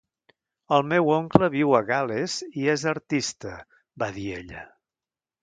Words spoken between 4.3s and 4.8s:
ella.